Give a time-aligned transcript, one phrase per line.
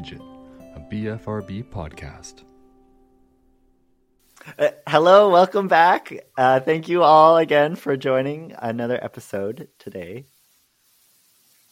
[0.00, 0.22] Fidget,
[0.74, 2.44] a BFRB podcast.
[4.58, 6.10] Uh, hello, welcome back.
[6.38, 10.24] Uh, thank you all again for joining another episode today.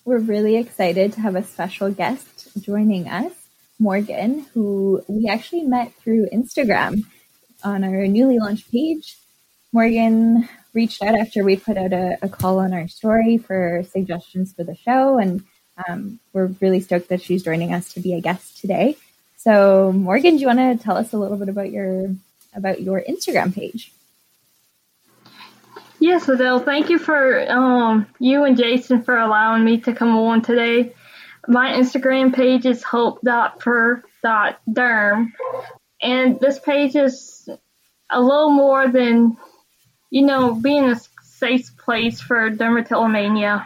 [0.04, 3.32] We're really excited to have a special guest joining us,
[3.78, 7.04] Morgan, who we actually met through Instagram
[7.64, 9.16] on our newly launched page.
[9.72, 14.52] Morgan reached out after we put out a, a call on our story for suggestions
[14.52, 15.42] for the show, and
[15.86, 18.96] um, we're really stoked that she's joining us to be a guest today.
[19.36, 22.14] So, Morgan, do you want to tell us a little bit about your
[22.54, 23.92] about your Instagram page?
[26.00, 26.60] Yes, Adele.
[26.60, 30.92] Thank you for um, you and Jason for allowing me to come on today.
[31.46, 35.32] My Instagram page is hope.for.derm,
[36.02, 37.48] and this page is
[38.10, 39.36] a little more than
[40.10, 43.64] you know being a safe place for dermatillomania.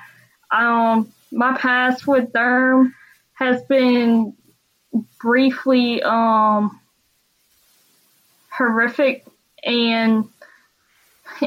[0.51, 2.93] Um, my past with derm
[3.35, 4.35] has been
[5.21, 6.79] briefly um,
[8.51, 9.27] horrific
[9.65, 10.29] and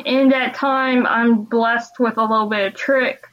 [0.04, 3.26] in that time I'm blessed with a little bit of trick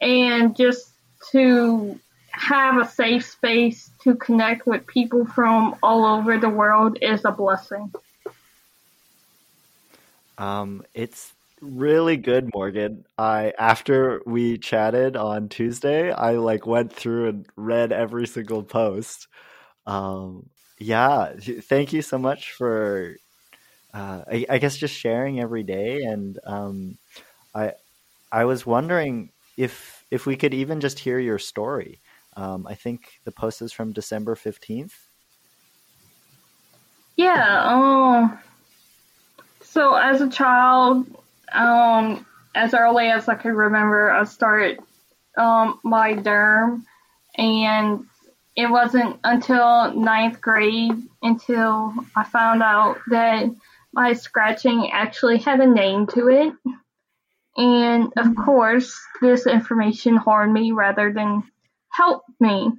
[0.00, 0.90] and just
[1.30, 1.98] to
[2.32, 7.30] have a safe space to connect with people from all over the world is a
[7.30, 7.92] blessing.
[10.38, 11.32] Um, it's
[11.62, 13.04] really good, Morgan.
[13.16, 19.28] I after we chatted on Tuesday, I like went through and read every single post.
[19.86, 23.16] Um, yeah, thank you so much for,
[23.94, 26.02] uh, I, I, guess just sharing every day.
[26.02, 26.98] And um,
[27.54, 27.72] I,
[28.30, 32.00] I was wondering if if we could even just hear your story.
[32.36, 35.08] Um, I think the post is from December fifteenth.
[37.16, 37.62] Yeah.
[37.64, 38.38] Oh.
[39.60, 41.21] So as a child,
[41.54, 44.80] um, as early as I could remember, I started
[45.36, 46.82] um, my derm,
[47.36, 48.04] and
[48.56, 53.50] it wasn't until ninth grade until I found out that
[53.92, 56.52] my scratching actually had a name to it.
[57.56, 58.42] And of mm-hmm.
[58.42, 61.44] course, this information harmed me rather than
[61.90, 62.72] helped me.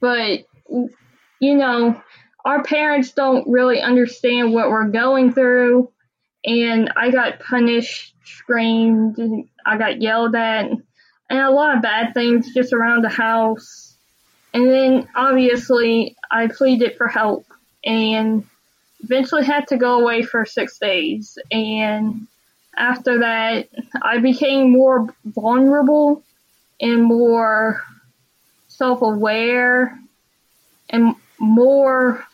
[0.00, 0.44] But,
[1.40, 2.00] you know,
[2.44, 5.90] our parents don't really understand what we're going through
[6.44, 9.18] and I got punished, screamed,
[9.64, 10.70] I got yelled at,
[11.30, 13.96] and a lot of bad things just around the house.
[14.54, 17.46] And then obviously I pleaded for help
[17.84, 18.44] and
[19.00, 21.38] eventually had to go away for six days.
[21.50, 22.26] And
[22.76, 23.68] after that,
[24.00, 26.22] I became more vulnerable
[26.80, 27.82] and more
[28.68, 29.98] self aware
[30.88, 32.24] and more,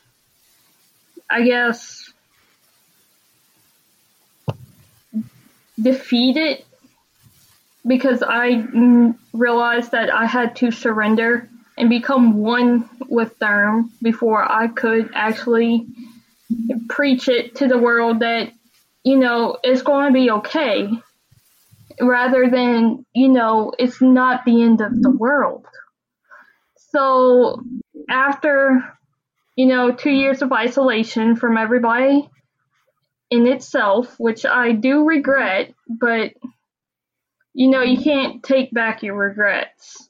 [1.31, 2.13] I guess,
[5.81, 6.65] defeated
[7.87, 8.67] because I
[9.33, 15.87] realized that I had to surrender and become one with Derm before I could actually
[16.89, 18.53] preach it to the world that,
[19.03, 20.89] you know, it's going to be okay
[22.01, 25.67] rather than, you know, it's not the end of the world.
[26.91, 27.61] So
[28.09, 28.85] after,
[29.57, 32.29] you know, two years of isolation from everybody,
[33.35, 36.33] in itself, which I do regret, but
[37.53, 40.09] you know, you can't take back your regrets.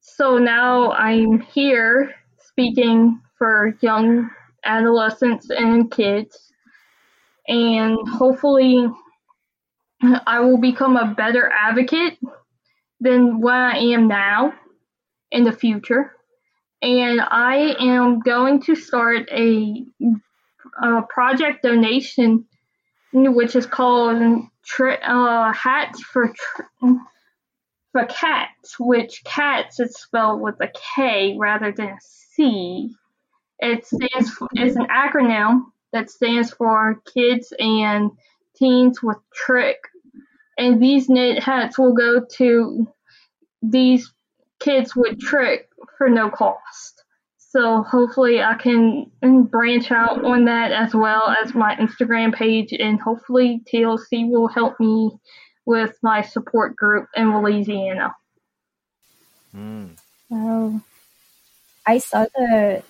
[0.00, 4.30] So now I'm here speaking for young
[4.64, 6.52] adolescents and kids,
[7.46, 8.88] and hopefully,
[10.26, 12.18] I will become a better advocate
[13.00, 14.54] than what I am now
[15.30, 16.12] in the future.
[16.82, 19.84] And I am going to start a,
[20.82, 22.46] a project donation
[23.24, 26.34] which is called tri- uh, hats for
[27.92, 32.94] for cats, which cats is spelled with a K rather than a C.
[33.58, 38.10] It stands for, it's an acronym that stands for Kids and
[38.56, 39.76] Teens with Trich,
[40.58, 42.86] and these knit hats will go to
[43.62, 44.12] these
[44.60, 45.64] kids with Trich
[45.96, 46.95] for no cost.
[47.48, 49.10] So hopefully I can
[49.44, 54.78] branch out on that as well as my Instagram page, and hopefully TLC will help
[54.80, 55.12] me
[55.64, 58.14] with my support group in Louisiana.
[59.54, 59.96] Mm.
[60.28, 60.80] Wow,
[61.86, 62.82] I saw the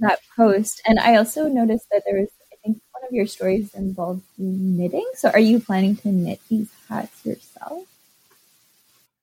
[0.00, 3.74] that post, and I also noticed that there was, I think, one of your stories
[3.74, 5.08] involved knitting.
[5.14, 7.84] So, are you planning to knit these hats yourself?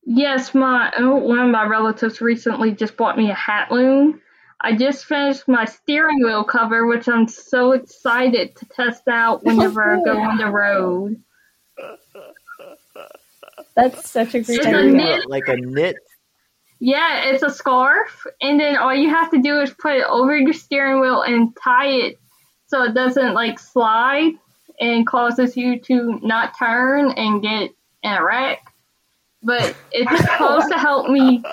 [0.06, 4.22] Yes, my one of my relatives recently just bought me a hat loom
[4.60, 9.84] I just finished my steering wheel cover, which I'm so excited to test out whenever
[9.84, 11.22] I go on the road.
[13.76, 15.20] That's such a great idea.
[15.28, 15.98] Like a knit
[16.80, 20.36] Yeah, it's a scarf, and then all you have to do is put it over
[20.36, 22.20] your steering wheel and tie it
[22.66, 24.34] so it doesn't like slide
[24.80, 27.72] and causes you to not turn and get
[28.04, 28.64] in a wreck.
[29.44, 31.44] But it's supposed to help me,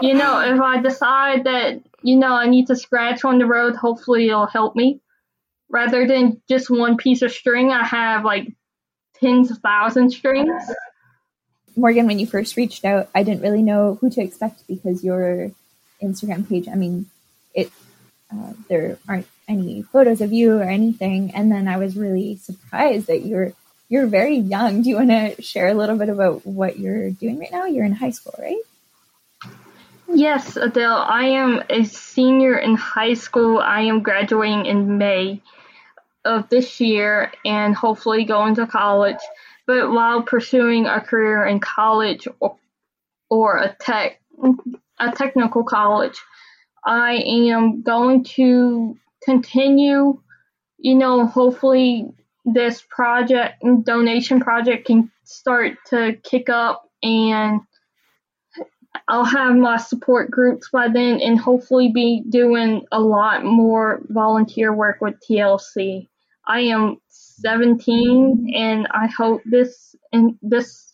[0.00, 3.74] you know, if I decide that, you know, I need to scratch on the road,
[3.74, 5.00] hopefully it'll help me.
[5.68, 8.52] Rather than just one piece of string, I have like
[9.18, 10.62] tens of thousand strings.
[11.74, 15.50] Morgan, when you first reached out, I didn't really know who to expect because your
[16.00, 17.06] Instagram page, I mean,
[17.52, 17.72] it
[18.32, 21.32] uh, there aren't any photos of you or anything.
[21.34, 23.52] And then I was really surprised that you're
[23.88, 24.82] you're very young.
[24.82, 27.64] Do you want to share a little bit about what you're doing right now?
[27.64, 28.62] You're in high school, right?
[30.08, 30.94] Yes, Adele.
[30.94, 33.58] I am a senior in high school.
[33.58, 35.42] I am graduating in May
[36.24, 39.20] of this year and hopefully going to college.
[39.66, 42.56] But while pursuing a career in college or,
[43.28, 44.20] or a tech
[44.98, 46.18] a technical college,
[46.84, 50.20] I am going to continue,
[50.78, 52.12] you know, hopefully
[52.44, 57.60] this project donation project can start to kick up and
[59.08, 64.72] I'll have my support groups by then and hopefully be doing a lot more volunteer
[64.72, 66.08] work with TLC.
[66.46, 70.90] I am 17 and I hope this and this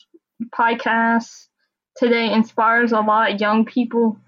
[0.57, 1.49] podcast
[1.97, 4.19] today inspires a lot of young people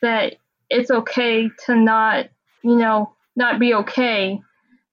[0.00, 0.34] that
[0.68, 2.26] it's okay to not,
[2.62, 4.40] you know, not be okay,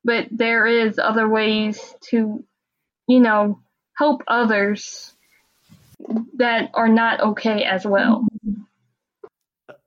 [0.04, 2.44] but there is other ways to,
[3.08, 3.60] you know,
[3.98, 5.14] help others
[6.36, 8.26] that are not okay as well.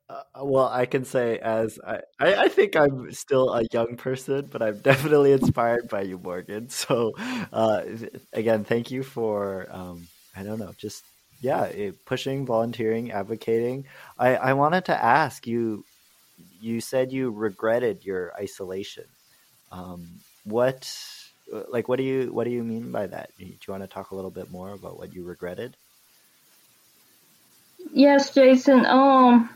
[0.08, 4.48] Uh, well, I can say as I, I, I, think I'm still a young person,
[4.50, 6.68] but I'm definitely inspired by you, Morgan.
[6.70, 7.14] So,
[7.52, 7.82] uh,
[8.32, 10.06] again, thank you for um,
[10.36, 11.04] I don't know, just
[11.40, 13.86] yeah, it, pushing, volunteering, advocating.
[14.18, 15.84] I, I wanted to ask you.
[16.60, 19.04] You said you regretted your isolation.
[19.72, 20.88] Um, what,
[21.68, 23.30] like, what do you what do you mean by that?
[23.38, 25.76] Do you want to talk a little bit more about what you regretted?
[27.92, 28.86] Yes, Jason.
[28.86, 29.50] Um,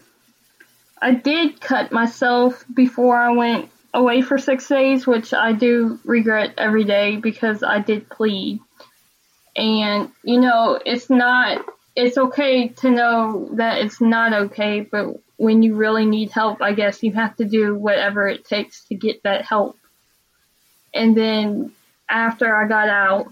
[1.00, 6.54] I did cut myself before I went away for six days, which I do regret
[6.58, 8.60] every day because I did plead.
[9.56, 11.64] And, you know, it's not
[11.96, 15.06] it's okay to know that it's not okay, but
[15.38, 18.94] when you really need help, I guess you have to do whatever it takes to
[18.94, 19.78] get that help.
[20.92, 21.72] And then
[22.08, 23.28] after I got out,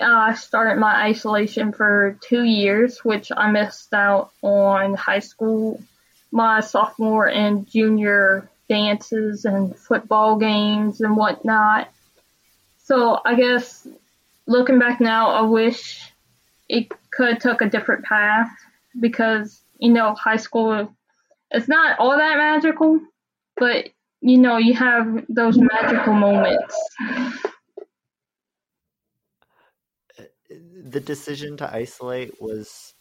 [0.00, 5.82] uh, I started my isolation for two years, which I missed out on high school,
[6.32, 11.88] my sophomore and junior dances and football games and whatnot.
[12.84, 13.86] So I guess
[14.46, 16.12] looking back now, I wish
[16.68, 18.50] it could took a different path
[18.98, 20.92] because you know high school
[21.50, 23.00] it's not all that magical,
[23.56, 23.88] but
[24.20, 26.76] you know you have those magical moments.
[30.90, 32.94] The decision to isolate was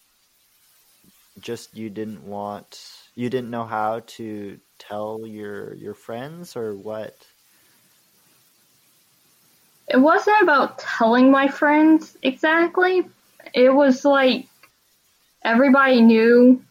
[1.39, 2.79] just you didn't want
[3.15, 7.15] you didn't know how to tell your your friends or what?
[9.87, 13.05] It wasn't about telling my friends exactly.
[13.53, 14.45] It was like
[15.43, 16.63] everybody knew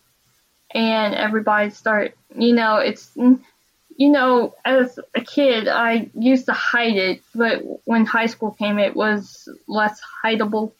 [0.70, 6.96] and everybody started, you know, it's, you know, as a kid, I used to hide
[6.96, 10.72] it, but when high school came, it was less hideable,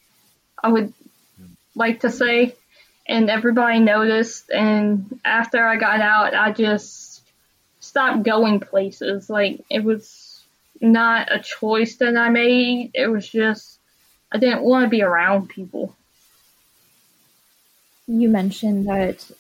[0.63, 0.93] I would
[1.75, 2.55] like to say.
[3.07, 4.51] And everybody noticed.
[4.51, 7.23] And after I got out, I just
[7.81, 9.31] stopped going places.
[9.31, 10.45] Like, it was
[10.81, 12.91] not a choice that I made.
[12.95, 13.79] It was just
[14.31, 15.95] I didn't want to be around people.
[18.07, 19.31] You mentioned that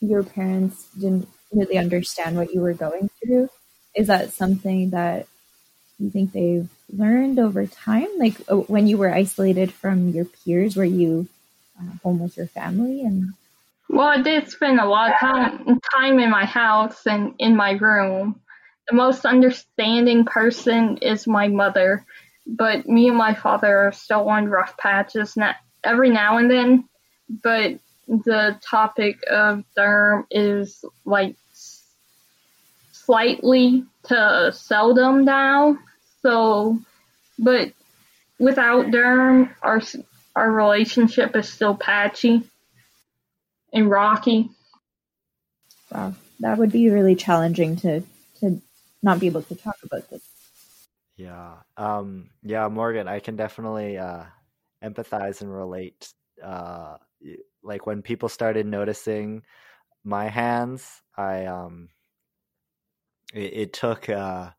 [0.00, 3.48] your parents didn't really understand what you were going through.
[3.94, 5.26] Is that something that
[5.98, 8.08] you think they've learned over time?
[8.18, 11.28] Like uh, when you were isolated from your peers, were you
[11.78, 13.02] uh, home with your family?
[13.02, 13.34] And
[13.88, 17.72] well, I did spend a lot of time time in my house and in my
[17.72, 18.40] room.
[18.88, 22.04] The most understanding person is my mother
[22.46, 26.88] but me and my father are still on rough patches not every now and then.
[27.42, 31.36] But the topic of derm is like
[33.04, 35.78] slightly to seldom now.
[36.22, 36.78] So,
[37.38, 37.72] but
[38.38, 39.80] without derm, our
[40.36, 42.42] our relationship is still patchy
[43.72, 44.50] and rocky.
[45.90, 48.02] Wow, that would be really challenging to
[48.40, 48.60] to
[49.02, 50.22] not be able to talk about this
[51.16, 51.54] yeah.
[51.76, 54.24] Um, yeah, Morgan, I can definitely uh,
[54.82, 56.12] empathize and relate.
[56.42, 56.96] Uh,
[57.62, 59.42] like when people started noticing
[60.02, 61.88] my hands, I um,
[63.32, 64.50] it, it took uh,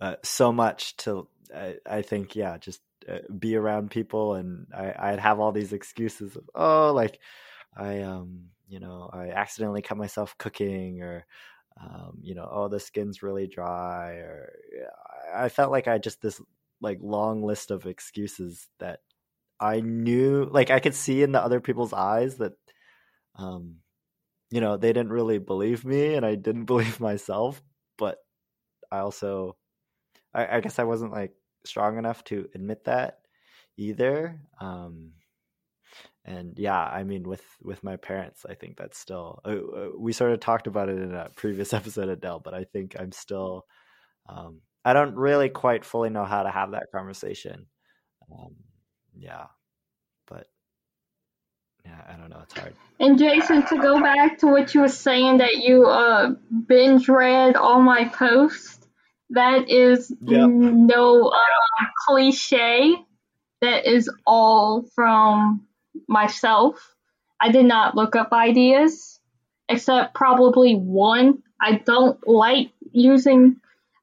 [0.00, 4.94] uh, so much to I, I think yeah, just uh, be around people, and I
[4.98, 7.20] I'd have all these excuses of oh like
[7.76, 11.26] I um you know I accidentally cut myself cooking or
[11.80, 14.52] um, you know oh the skin's really dry or
[15.34, 16.40] I felt like I just this
[16.80, 19.00] like long list of excuses that
[19.60, 22.52] I knew like I could see in the other people's eyes that
[23.36, 23.76] um
[24.50, 27.62] you know they didn't really believe me and I didn't believe myself
[28.94, 29.56] I also
[30.32, 31.32] I, I guess I wasn't like
[31.64, 33.18] strong enough to admit that
[33.76, 35.12] either um
[36.24, 40.12] and yeah i mean with with my parents i think that's still uh, uh we
[40.12, 43.12] sort of talked about it in a previous episode of dell but i think i'm
[43.12, 43.64] still
[44.28, 47.66] um i don't really quite fully know how to have that conversation
[48.32, 48.54] um
[49.16, 49.46] yeah
[50.28, 50.46] but
[51.84, 52.74] yeah i don't know it's hard.
[53.00, 56.34] And jason to go back to what you were saying that you uh
[56.66, 58.83] binge read all my posts
[59.30, 60.48] that is yep.
[60.48, 62.94] no uh, cliche
[63.60, 65.66] that is all from
[66.06, 66.94] myself.
[67.40, 69.18] I did not look up ideas,
[69.68, 71.42] except probably one.
[71.60, 73.56] I don't like using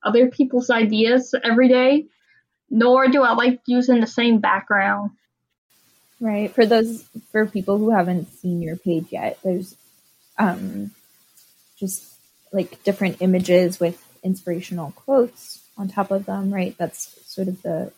[0.04, 2.06] other people's ideas every day,
[2.70, 5.12] nor do I like using the same background.
[6.20, 6.54] Right.
[6.54, 9.76] For those for people who haven't seen your page yet, there's
[10.38, 10.92] um
[11.78, 12.04] just
[12.52, 16.76] like different images with inspirational quotes on top of them, right?
[16.78, 17.92] That's sort of the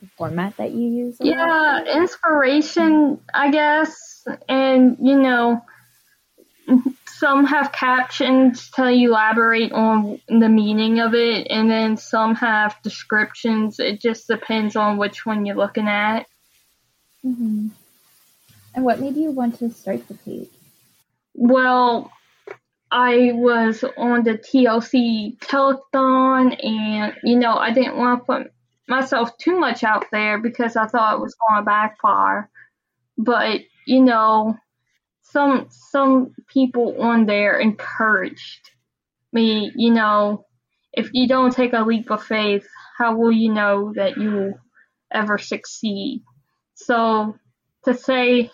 [0.00, 1.16] the format that you use?
[1.20, 4.26] Yeah, inspiration, I guess.
[4.48, 5.62] And, you know,
[7.06, 13.78] some have captions to elaborate on the meaning of it, and then some have descriptions.
[13.78, 16.26] It just depends on which one you're looking at.
[17.24, 17.68] Mm-hmm.
[18.74, 20.48] And what made you want to start the page?
[21.34, 22.10] Well,
[22.90, 28.52] I was on the TLC telethon, and you know, I didn't want to put
[28.88, 32.50] myself too much out there because I thought it was going backfire.
[33.16, 34.56] But you know,
[35.22, 38.70] some some people on there encouraged
[39.32, 39.72] me.
[39.76, 40.46] You know,
[40.92, 42.66] if you don't take a leap of faith,
[42.98, 44.54] how will you know that you will
[45.12, 46.22] ever succeed?
[46.74, 47.36] So
[47.84, 48.50] to say,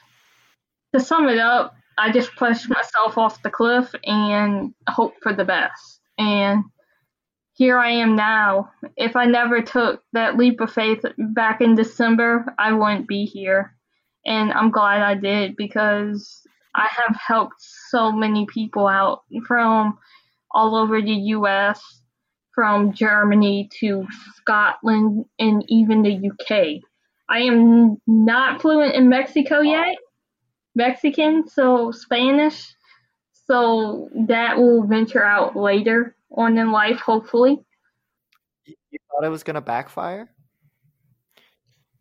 [0.92, 5.44] to sum it up, I just pushed myself off the cliff and hope for the
[5.44, 6.00] best.
[6.18, 6.64] And
[7.54, 8.70] here I am now.
[8.96, 13.74] If I never took that leap of faith back in December, I wouldn't be here.
[14.26, 16.42] And I'm glad I did because
[16.74, 19.98] I have helped so many people out from
[20.50, 21.82] all over the US,
[22.54, 26.82] from Germany to Scotland and even the UK.
[27.28, 29.96] I am not fluent in Mexico yet,
[30.76, 32.72] Mexican, so Spanish.
[33.46, 37.58] So that will venture out later on in life, hopefully.
[38.64, 40.30] You thought it was going to backfire?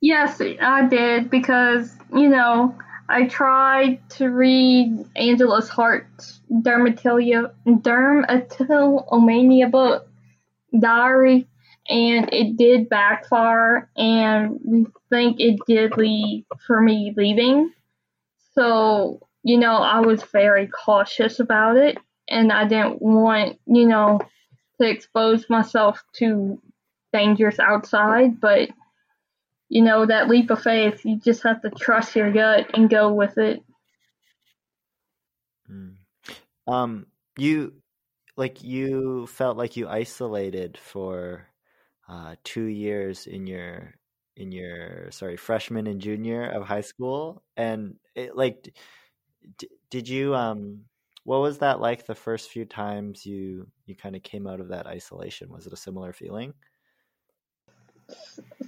[0.02, 2.76] Yes, I did because, you know,
[3.08, 10.08] I tried to read Angela's Hart's Dermatilia, Dermatillomania book,
[10.78, 11.48] Diary,
[11.88, 17.72] and it did backfire, and we think it did lead for me leaving.
[18.56, 21.98] So, you know, I was very cautious about it
[22.30, 24.20] and I didn't want, you know,
[24.82, 26.62] to expose myself to
[27.14, 28.70] dangers outside, but
[29.70, 33.12] you know, that leap of faith, you just have to trust your gut and go
[33.12, 33.64] with it.
[35.70, 35.96] Mm.
[36.68, 37.08] Um,
[37.38, 37.74] you
[38.38, 41.48] like you felt like you isolated for
[42.08, 43.96] uh, two years in your
[44.38, 48.74] in your sorry freshman and junior of high school, and it, like,
[49.58, 50.82] d- did you um
[51.24, 54.70] what was that like the first few times you you kind of came out of
[54.70, 55.50] that isolation?
[55.52, 56.54] Was it a similar feeling?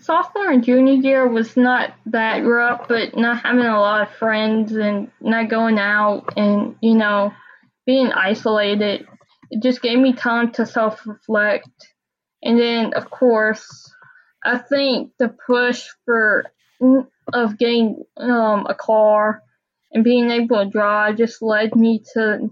[0.02, 4.72] Sophomore and junior year was not that rough, but not having a lot of friends
[4.72, 7.32] and not going out and you know
[7.88, 9.08] being isolated,
[9.50, 11.70] it just gave me time to self reflect.
[12.44, 13.92] And then, of course,
[14.44, 16.46] I think the push for
[17.34, 19.41] of getting um, a car
[19.91, 22.50] and being able to drive just led me to,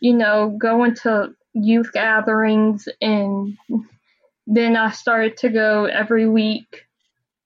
[0.00, 3.56] you know, going to youth gatherings and
[4.46, 6.84] then I started to go every week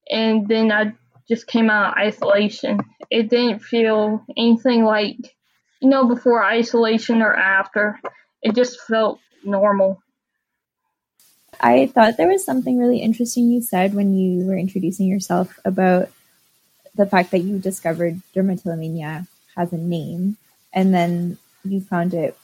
[0.09, 0.95] and then I
[1.29, 2.81] just came out of isolation.
[3.11, 5.19] It didn't feel anything like,
[5.81, 8.01] you know, before isolation or after.
[8.43, 10.03] It just felt normal.
[11.61, 16.11] I thought there was something really interesting you said when you were introducing yourself about
[16.95, 20.37] the fact that you discovered dermatillomania has a name,
[20.73, 22.37] and then you found it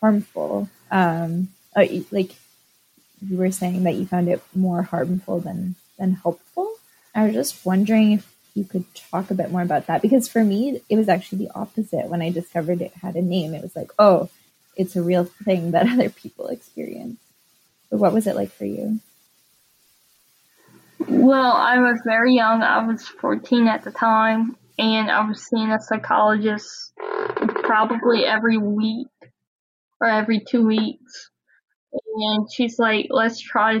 [0.00, 0.68] harmful.
[0.90, 2.32] Um, uh, like
[3.26, 6.74] you were saying that you found it more harmful than than helpful.
[7.14, 10.44] I was just wondering if you could talk a bit more about that because for
[10.44, 13.54] me it was actually the opposite when I discovered it had a name.
[13.54, 14.28] It was like, oh,
[14.76, 17.18] it's a real thing that other people experience.
[17.94, 18.98] But what was it like for you?
[20.98, 22.60] Well, I was very young.
[22.60, 26.92] I was 14 at the time, and I was seeing a psychologist
[27.62, 29.06] probably every week
[30.00, 31.30] or every two weeks.
[31.92, 33.78] And she's like, let's try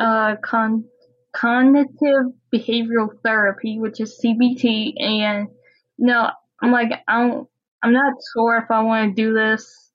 [0.00, 0.86] uh, con-
[1.32, 4.94] cognitive behavioral therapy, which is CBT.
[4.98, 5.46] And,
[5.96, 6.28] know,
[6.60, 7.48] I'm like, I don't,
[7.84, 9.92] I'm not sure if I want to do this.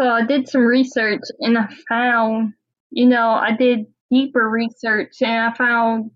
[0.00, 2.52] So I did some research and I found,
[2.90, 6.10] you know, I did deeper research and I found,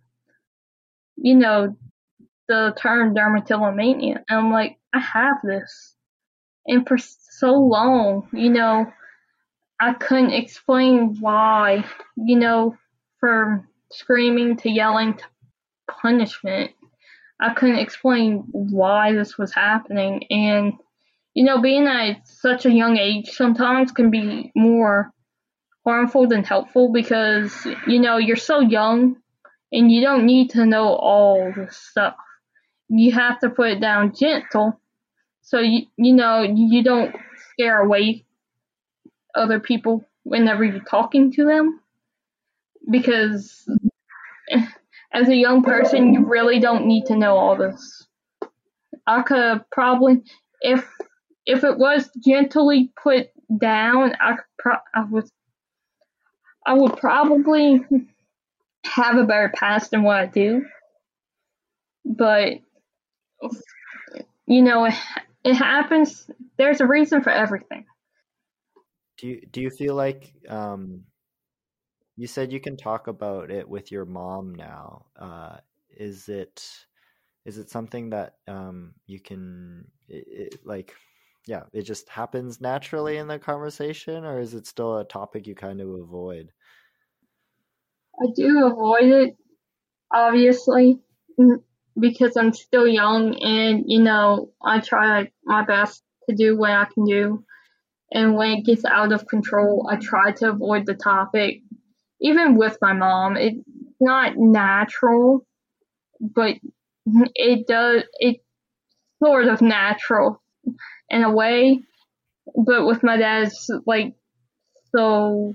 [1.16, 1.76] you know,
[2.48, 4.16] the term dermatillomania.
[4.28, 5.94] And I'm like, I have this.
[6.66, 8.86] And for so long, you know,
[9.80, 11.84] I couldn't explain why,
[12.16, 12.76] you know,
[13.18, 15.24] from screaming to yelling to
[15.90, 16.72] punishment.
[17.40, 20.24] I couldn't explain why this was happening.
[20.30, 20.74] And,
[21.34, 25.12] you know, being at such a young age sometimes can be more
[25.90, 27.54] harmful than helpful because,
[27.86, 29.16] you know, you're so young
[29.72, 32.14] and you don't need to know all this stuff.
[32.88, 34.80] You have to put it down gentle
[35.50, 37.14] so you you know you don't
[37.52, 38.24] scare away
[39.34, 41.80] other people whenever you're talking to them
[42.88, 43.68] because
[45.12, 48.06] as a young person you really don't need to know all this.
[49.06, 50.22] I could probably
[50.60, 50.88] if
[51.46, 55.28] if it was gently put down, I could pro- I would
[56.66, 57.84] I would probably
[58.84, 60.64] have a better past than what I do.
[62.04, 62.60] But
[64.46, 64.88] you know,
[65.44, 66.30] it happens.
[66.58, 67.86] There's a reason for everything.
[69.18, 71.04] Do you do you feel like um,
[72.16, 75.06] you said you can talk about it with your mom now?
[75.18, 75.56] Uh,
[75.90, 76.68] is it
[77.44, 80.94] is it something that um, you can it, it, like?
[81.46, 85.54] Yeah, it just happens naturally in the conversation, or is it still a topic you
[85.54, 86.52] kind of avoid?
[88.20, 89.36] I do avoid it,
[90.12, 91.00] obviously
[91.38, 91.62] mm,
[91.98, 96.86] because I'm still young and, you know, I try my best to do what I
[96.92, 97.44] can do.
[98.12, 101.62] And when it gets out of control, I try to avoid the topic.
[102.20, 103.60] Even with my mom, it's
[104.00, 105.46] not natural,
[106.20, 106.56] but
[107.08, 108.42] mm, it does, it's
[109.22, 110.42] sort of natural
[111.08, 111.80] in a way.
[112.56, 113.50] But with my dad,
[113.86, 114.14] like,
[114.94, 115.54] so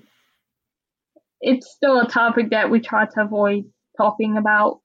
[1.42, 4.82] it's still a topic that we try to avoid talking about.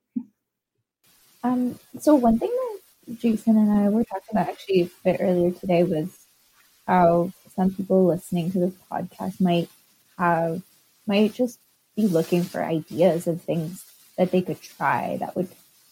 [1.42, 5.52] Um, so one thing that Jason and I were talking about actually a bit earlier
[5.52, 6.08] today was
[6.86, 9.68] how some people listening to this podcast might
[10.18, 10.62] have
[11.06, 11.58] might just
[11.96, 13.84] be looking for ideas of things
[14.16, 15.48] that they could try that would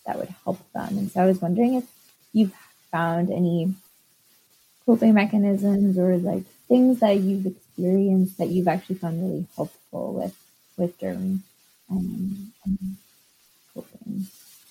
[0.06, 0.98] that would help them.
[0.98, 1.84] And so I was wondering if
[2.32, 2.54] you've
[2.90, 3.74] found any
[4.88, 10.34] coping mechanisms or like things that you've experienced that you've actually found really helpful with
[10.78, 11.42] with during
[11.90, 12.96] um, um,
[13.74, 14.26] coping.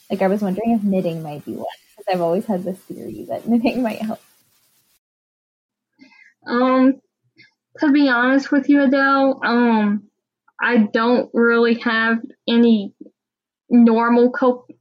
[0.09, 3.25] Like I was wondering if knitting might be one because I've always had this theory
[3.29, 4.19] that knitting might help.
[6.47, 6.99] Um,
[7.79, 10.09] to be honest with you, Adele, um,
[10.59, 12.17] I don't really have
[12.49, 12.95] any
[13.69, 14.71] normal cope,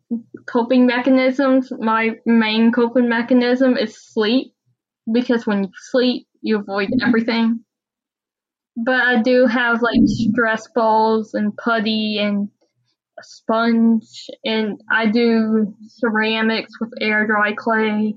[0.46, 1.70] coping mechanisms.
[1.78, 4.54] My main coping mechanism is sleep
[5.10, 7.60] because when you sleep, you avoid everything.
[8.76, 12.48] But I do have like stress balls and putty and
[13.18, 18.14] a sponge, and I do ceramics with air dry clay.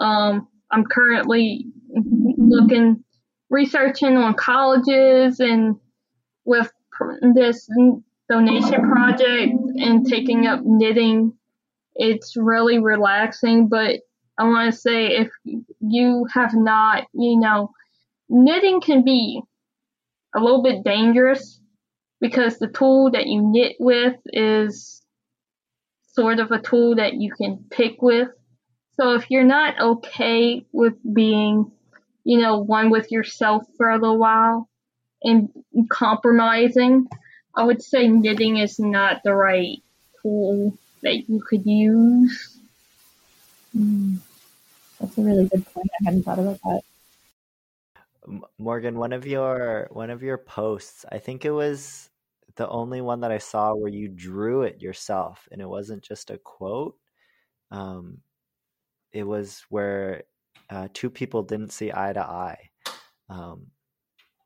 [0.00, 3.04] Um, I'm currently looking,
[3.50, 5.76] researching on colleges and
[6.44, 6.72] with
[7.34, 7.68] this
[8.28, 11.34] donation project and taking up knitting.
[11.94, 14.00] It's really relaxing, but
[14.38, 15.30] I want to say if
[15.80, 17.70] you have not, you know,
[18.28, 19.42] knitting can be
[20.34, 21.60] a little bit dangerous
[22.20, 25.02] because the tool that you knit with is
[26.12, 28.28] sort of a tool that you can pick with.
[28.94, 31.72] So if you're not okay with being,
[32.24, 34.68] you know, one with yourself for a little while
[35.22, 35.50] and
[35.88, 37.08] compromising,
[37.54, 39.82] I would say knitting is not the right
[40.22, 42.51] tool that you could use.
[43.76, 44.18] Mm,
[45.00, 45.90] that's a really good point.
[46.00, 46.82] I hadn't thought about that.
[48.58, 52.08] Morgan, one of your one of your posts, I think it was
[52.56, 56.30] the only one that I saw where you drew it yourself and it wasn't just
[56.30, 56.96] a quote.
[57.70, 58.18] Um,
[59.12, 60.24] it was where
[60.70, 62.70] uh, two people didn't see eye to eye.
[63.28, 63.66] Um,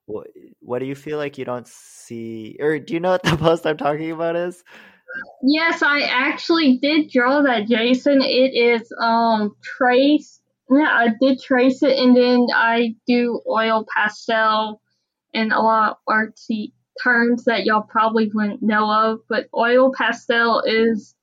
[0.06, 0.28] what,
[0.60, 3.66] what do you feel like you don't see, or do you know what the post
[3.66, 4.62] I'm talking about is?
[5.42, 8.20] Yes, I actually did draw that, Jason.
[8.22, 10.40] It is um trace.
[10.70, 14.80] Yeah, I did trace it, and then I do oil pastel
[15.34, 19.20] and a lot of artsy terms that y'all probably wouldn't know of.
[19.28, 21.14] But oil pastel is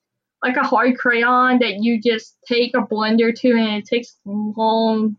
[0.42, 5.16] like a hard crayon that you just take a blender to, and it takes long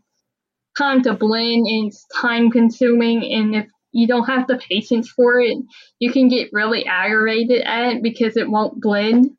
[0.78, 3.24] time to blend, and it's time consuming.
[3.32, 5.56] And if you don't have the patience for it,
[5.98, 9.30] you can get really aggravated at it because it won't blend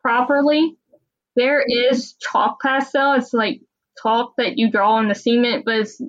[0.00, 0.76] properly.
[1.36, 3.12] There is chalk pastel.
[3.12, 3.60] It's like
[4.02, 6.00] chalk that you draw on the cement, but it's,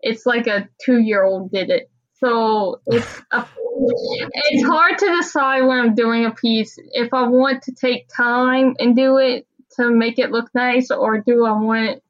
[0.00, 1.88] it's like a two year old did it.
[2.14, 3.46] So it's a,
[3.76, 8.74] it's hard to decide when I'm doing a piece if I want to take time
[8.78, 9.46] and do it
[9.76, 12.02] to make it look nice, or do I want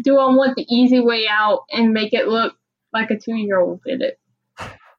[0.00, 2.56] do I want the easy way out and make it look
[2.96, 4.18] like a two year old did it?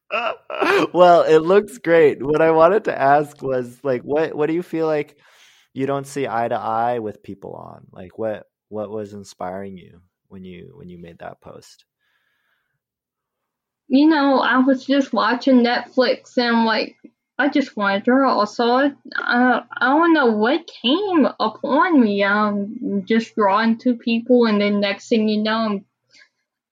[0.93, 2.21] well, it looks great.
[2.21, 5.17] What I wanted to ask was like, what what do you feel like
[5.73, 7.87] you don't see eye to eye with people on?
[7.91, 11.85] Like, what what was inspiring you when you when you made that post?
[13.89, 16.97] You know, I was just watching Netflix and like,
[17.39, 18.43] I just wanted to draw.
[18.43, 22.23] So I, I don't know what came upon me.
[22.23, 25.85] I'm just drawing to people, and then next thing you know, I'm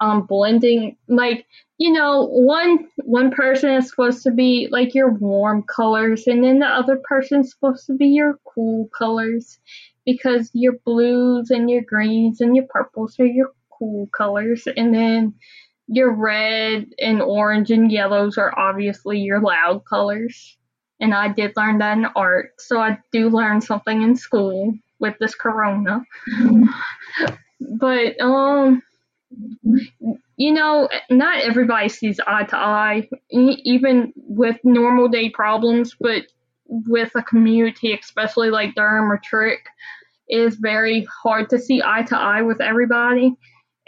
[0.02, 1.46] um blending like
[1.78, 6.60] you know one one person is supposed to be like your warm colors and then
[6.60, 9.60] the other person's supposed to be your cool colors
[10.06, 15.34] because your blues and your greens and your purples are your cool colors and then
[15.88, 20.58] your red and orange and yellows are obviously your loud colors.
[21.00, 25.16] And i did learn that in art so i do learn something in school with
[25.20, 26.02] this corona.
[27.80, 28.82] But um
[30.38, 36.24] you know, not everybody sees eye to eye, even with normal day problems, but
[36.68, 39.58] with a community, especially like Derm or Trich,
[40.28, 43.34] is very hard to see eye to eye with everybody,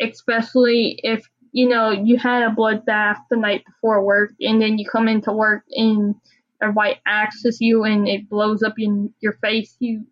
[0.01, 4.87] especially if you know you had a bloodbath the night before work and then you
[4.87, 6.13] come into work and
[6.61, 9.75] everybody axes you and it blows up in your face.
[9.79, 10.05] You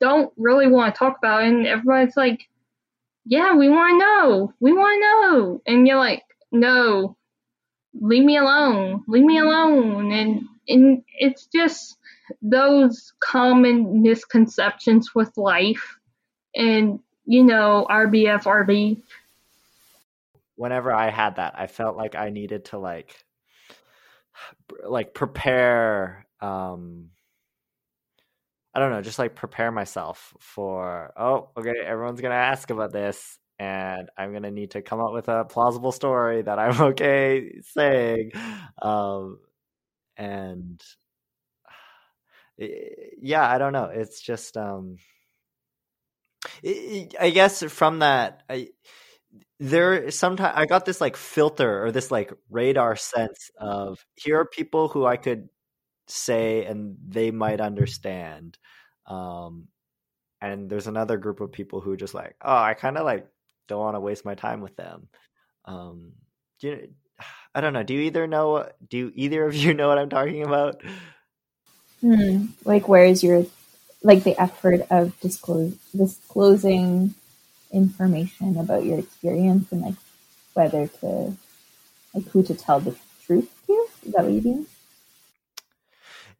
[0.00, 2.48] don't really want to talk about it, and everybody's like
[3.26, 4.54] yeah, we want to know.
[4.60, 5.62] We want to know.
[5.66, 7.16] And you're like, no,
[7.92, 9.02] leave me alone.
[9.08, 10.12] Leave me alone.
[10.12, 11.98] And, and it's just
[12.40, 15.98] those common misconceptions with life.
[16.54, 19.02] And, you know, RBF, RB.
[20.54, 23.24] Whenever I had that, I felt like I needed to like,
[24.88, 27.10] like prepare, um,
[28.76, 32.92] I don't know, just like prepare myself for, oh, okay, everyone's going to ask about
[32.92, 33.38] this.
[33.58, 37.60] And I'm going to need to come up with a plausible story that I'm okay
[37.62, 38.32] saying.
[38.82, 39.38] Um,
[40.18, 40.82] and
[42.58, 43.86] yeah, I don't know.
[43.86, 44.98] It's just, um,
[46.64, 48.68] I guess from that, I,
[49.58, 54.44] there sometimes I got this like filter or this like radar sense of here are
[54.46, 55.48] people who I could
[56.08, 58.58] say and they might understand
[59.06, 59.68] um
[60.40, 63.26] and there's another group of people who are just like oh i kind of like
[63.68, 65.08] don't want to waste my time with them.
[65.64, 66.12] Um
[66.60, 66.88] do you
[67.54, 70.42] i don't know do you either know do either of you know what i'm talking
[70.42, 70.82] about?
[72.00, 72.46] Hmm.
[72.64, 73.46] like where is your
[74.02, 77.14] like the effort of disclose disclosing
[77.72, 79.94] information about your experience and like
[80.54, 81.36] whether to
[82.14, 83.86] like who to tell the truth to?
[84.04, 84.66] Is that what you mean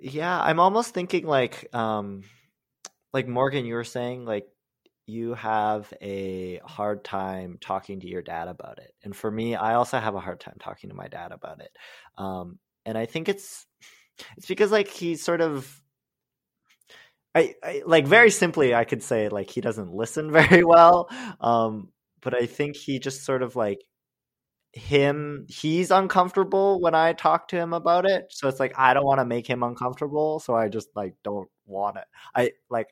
[0.06, 2.22] yeah, I'm almost thinking like um
[3.12, 4.46] like Morgan you were saying like
[5.06, 8.92] you have a hard time talking to your dad about it.
[9.04, 11.70] And for me, I also have a hard time talking to my dad about it.
[12.16, 13.66] Um and I think it's
[14.36, 15.68] it's because like he's sort of
[17.34, 21.08] I, I like very simply I could say like he doesn't listen very well.
[21.40, 21.88] Um
[22.22, 23.80] but I think he just sort of like
[24.76, 28.26] him he's uncomfortable when I talk to him about it.
[28.30, 31.48] So it's like I don't want to make him uncomfortable, so I just like don't
[31.66, 32.04] want it.
[32.34, 32.88] I like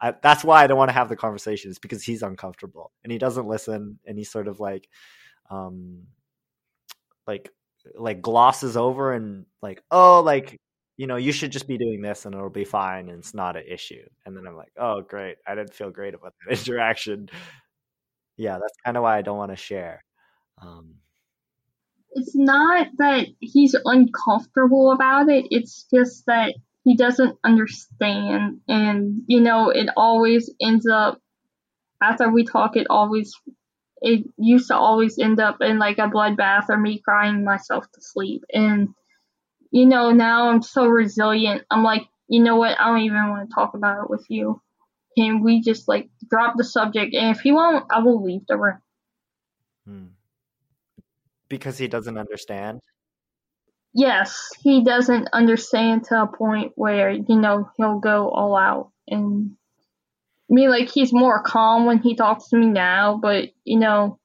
[0.00, 3.12] I, that's why I don't want to have the conversation conversations because he's uncomfortable and
[3.12, 4.88] he doesn't listen and he sort of like
[5.50, 6.02] um
[7.26, 7.50] like
[7.96, 10.58] like glosses over and like oh like
[10.96, 13.56] you know you should just be doing this and it'll be fine and it's not
[13.56, 17.28] an issue and then i'm like oh great i didn't feel great about that interaction
[18.36, 20.02] yeah that's kind of why i don't want to share
[20.62, 20.94] um
[22.14, 25.46] it's not that he's uncomfortable about it.
[25.50, 28.60] It's just that he doesn't understand.
[28.68, 31.20] And, you know, it always ends up,
[32.02, 33.34] after we talk, it always
[34.04, 38.02] it used to always end up in like a bloodbath or me crying myself to
[38.02, 38.44] sleep.
[38.52, 38.90] And,
[39.70, 41.62] you know, now I'm so resilient.
[41.70, 42.78] I'm like, you know what?
[42.78, 44.60] I don't even want to talk about it with you.
[45.16, 47.14] Can we just like drop the subject?
[47.14, 48.78] And if he won't, I will leave the room.
[49.86, 50.06] Hmm.
[51.58, 52.80] Because he doesn't understand.
[53.94, 59.52] Yes, he doesn't understand to a point where, you know, he'll go all out and
[60.50, 64.18] I mean, like he's more calm when he talks to me now, but you know,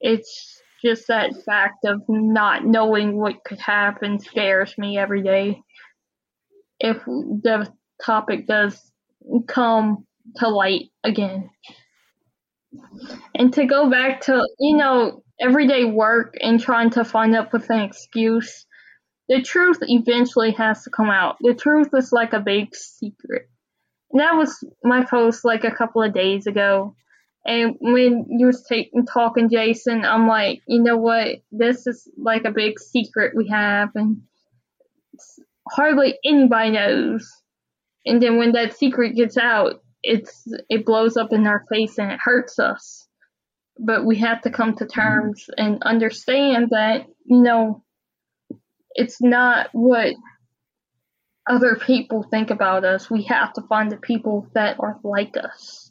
[0.00, 5.62] it's just that fact of not knowing what could happen scares me every day.
[6.80, 7.72] If the
[8.04, 8.80] topic does
[9.46, 11.50] come to light again.
[13.34, 17.70] And to go back to, you know, everyday work and trying to find up with
[17.70, 18.66] an excuse,
[19.28, 21.36] the truth eventually has to come out.
[21.40, 23.48] The truth is like a big secret
[24.10, 26.96] And that was my post like a couple of days ago.
[27.46, 31.38] And when you was taking talking Jason, I'm like, you know what?
[31.52, 34.22] This is like a big secret we have, and
[35.70, 37.30] hardly anybody knows.
[38.06, 42.12] And then when that secret gets out, it's it blows up in our face and
[42.12, 43.07] it hurts us.
[43.78, 47.82] But we have to come to terms and understand that you know
[48.94, 50.14] it's not what
[51.48, 53.10] other people think about us.
[53.10, 55.90] We have to find the people that are like us.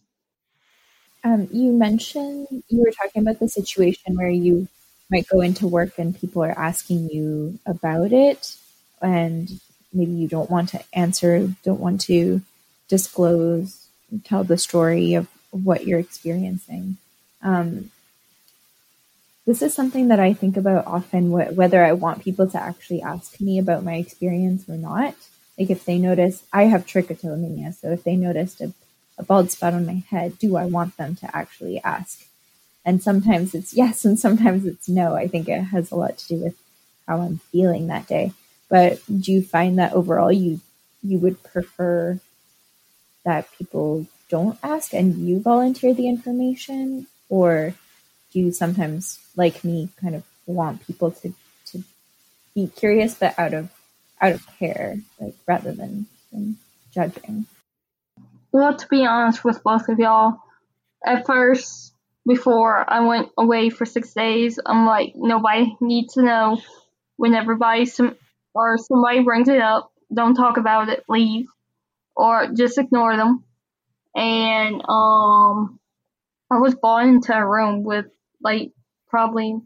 [1.23, 4.67] Um, you mentioned you were talking about the situation where you
[5.10, 8.56] might go into work and people are asking you about it,
[9.02, 9.50] and
[9.93, 12.41] maybe you don't want to answer, don't want to
[12.88, 13.88] disclose,
[14.23, 16.97] tell the story of what you're experiencing.
[17.48, 17.92] Um,
[19.46, 23.02] this is something that I think about often, wh- whether I want people to actually
[23.02, 25.16] ask me about my experience or not.
[25.58, 28.74] Like if they notice, I have trichotillomania, so if they noticed a,
[29.18, 32.26] a bald spot on my head, do I want them to actually ask?
[32.86, 35.16] And sometimes it's yes, and sometimes it's no.
[35.16, 36.56] I think it has a lot to do with
[37.08, 38.34] how I'm feeling that day.
[38.70, 40.62] But do you find that overall you
[41.04, 42.20] you would prefer
[43.24, 47.74] that people don't ask and you volunteer the information, or
[48.32, 51.34] do you sometimes, like me, kind of want people to
[51.68, 51.84] to
[52.56, 53.70] be curious but out of
[54.22, 56.58] out of care, like rather than, than
[56.94, 57.46] judging.
[58.52, 60.40] Well, to be honest with both of y'all,
[61.06, 61.94] at first,
[62.26, 66.62] before I went away for six days, I'm like, nobody needs to know.
[67.16, 68.16] When everybody some
[68.54, 71.48] or somebody brings it up, don't talk about it, leave,
[72.16, 73.44] or just ignore them.
[74.16, 75.80] And um,
[76.50, 78.06] I was brought into a room with
[78.42, 78.72] like
[79.10, 79.60] probably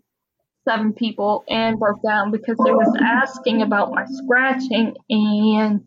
[0.67, 5.82] seven people and broke down because they was asking about my scratching and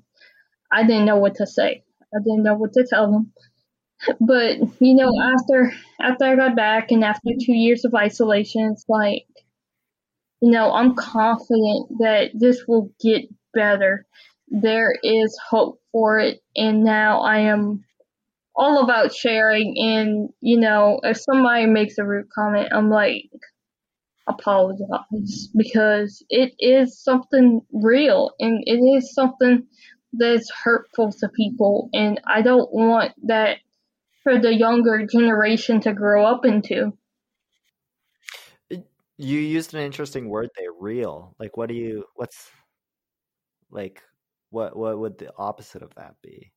[0.71, 1.83] I didn't know what to say.
[2.15, 3.33] I didn't know what to tell them.
[4.21, 8.85] But you know, after after I got back and after two years of isolation, it's
[8.87, 9.25] like
[10.43, 13.23] you know, I'm confident that this will get
[13.55, 14.05] better.
[14.49, 17.85] There is hope for it and now I am
[18.57, 23.31] all about sharing and you know, if somebody makes a rude comment, I'm like
[24.27, 29.67] apologize because it is something real and it is something
[30.15, 33.59] that's hurtful to people and I don't want that
[34.23, 36.97] for the younger generation to grow up into.
[38.71, 41.37] You used an interesting word there, real.
[41.39, 42.51] Like what do you what's
[43.71, 44.03] like
[44.51, 46.54] what what would the opposite of that be?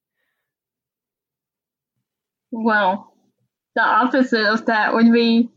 [2.51, 3.13] Well,
[3.75, 5.49] the opposite of that would be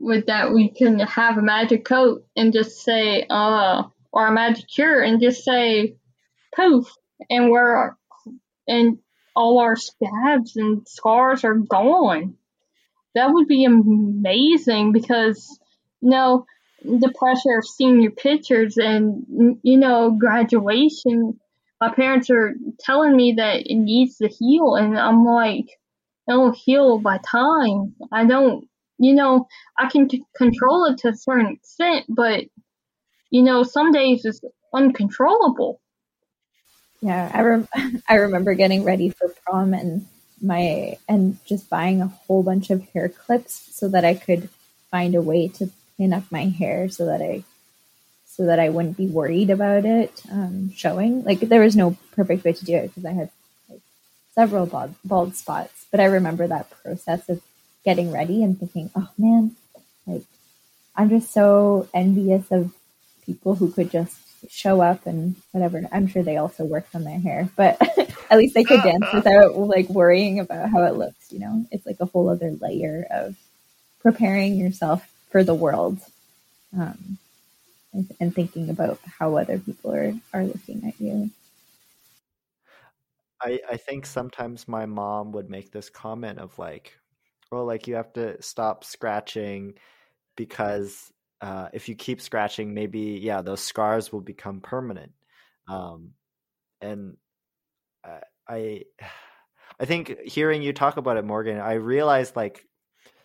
[0.00, 4.66] with that we can have a magic coat and just say uh or a magic
[4.68, 5.96] cure and just say
[6.54, 6.86] poof
[7.30, 7.96] and we're
[8.68, 8.98] and
[9.36, 12.36] all our scabs and scars are gone.
[13.14, 15.58] That would be amazing because
[16.00, 16.46] you know
[16.82, 21.38] the pressure of seeing your pictures and you know graduation.
[21.80, 25.66] My parents are telling me that it needs to heal, and I'm like,
[26.28, 27.94] it'll heal by time.
[28.12, 32.44] I don't you know, I can control it to a certain extent, but
[33.30, 34.40] you know, some days it's
[34.72, 35.80] uncontrollable.
[37.00, 37.68] Yeah, I rem-
[38.08, 40.06] I remember getting ready for prom and
[40.40, 44.48] my and just buying a whole bunch of hair clips so that I could
[44.90, 47.44] find a way to pin up my hair so that I
[48.26, 51.24] so that I wouldn't be worried about it um, showing.
[51.24, 53.30] Like there was no perfect way to do it because I had
[54.34, 57.40] several bald, bald spots, but I remember that process of
[57.84, 59.56] getting ready and thinking, oh man,
[60.06, 60.22] like
[60.96, 62.72] I'm just so envious of
[63.24, 64.16] people who could just
[64.50, 65.82] show up and whatever.
[65.92, 67.78] I'm sure they also worked on their hair, but
[68.30, 71.66] at least they could dance without like worrying about how it looks, you know?
[71.70, 73.36] It's like a whole other layer of
[74.00, 75.98] preparing yourself for the world
[76.78, 77.18] um,
[77.92, 81.30] and, and thinking about how other people are, are looking at you.
[83.44, 86.98] I, I think sometimes my mom would make this comment of like,
[87.52, 89.74] well, like you have to stop scratching
[90.36, 95.12] because uh, if you keep scratching, maybe yeah, those scars will become permanent.
[95.68, 96.12] Um,
[96.80, 97.16] and
[98.48, 98.82] I,
[99.80, 102.64] I think hearing you talk about it, Morgan, I realized like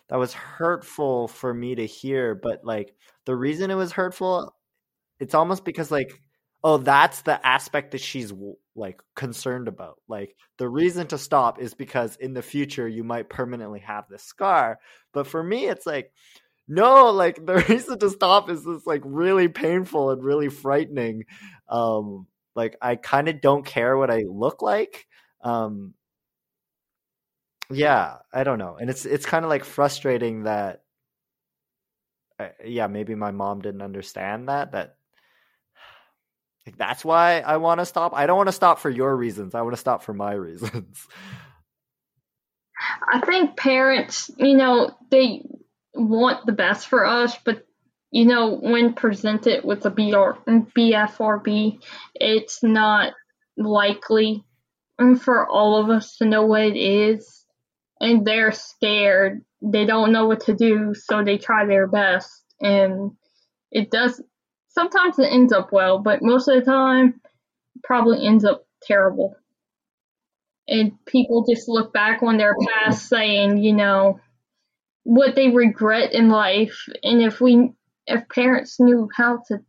[0.09, 2.35] that was hurtful for me to hear.
[2.35, 4.55] But like the reason it was hurtful,
[5.19, 6.21] it's almost because like
[6.63, 8.33] oh that's the aspect that she's
[8.75, 9.97] like concerned about.
[10.07, 14.23] Like the reason to stop is because in the future you might permanently have this
[14.23, 14.79] scar.
[15.13, 16.11] But for me it's like
[16.67, 21.25] no like the reason to stop is this like really painful and really frightening.
[21.69, 25.05] Um like i kind of don't care what i look like.
[25.43, 25.93] Um
[27.71, 28.77] yeah i don't know.
[28.79, 30.81] And it's it's kind of like frustrating that
[32.39, 34.95] uh, yeah maybe my mom didn't understand that that
[36.69, 38.13] like that's why I want to stop.
[38.13, 39.55] I don't want to stop for your reasons.
[39.55, 41.07] I want to stop for my reasons.
[43.11, 45.43] I think parents, you know, they
[45.95, 47.65] want the best for us, but
[48.11, 51.81] you know, when presented with a BR, BFRB,
[52.15, 53.13] it's not
[53.57, 54.43] likely
[55.21, 57.45] for all of us to know what it is.
[57.99, 59.43] And they're scared.
[59.61, 62.31] They don't know what to do, so they try their best.
[62.61, 63.11] And
[63.71, 64.21] it does
[64.79, 67.19] sometimes it ends up well, but most of the time,
[67.83, 69.35] probably ends up terrible.
[70.69, 74.19] And people just look back on their past saying, you know,
[75.03, 76.87] what they regret in life.
[77.03, 77.73] And if we,
[78.07, 79.59] if parents knew how to